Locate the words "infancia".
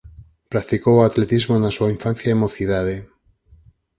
1.95-2.29